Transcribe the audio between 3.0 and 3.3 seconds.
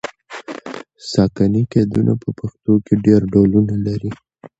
ډېر